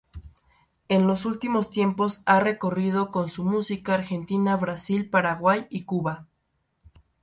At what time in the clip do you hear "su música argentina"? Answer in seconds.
3.29-4.55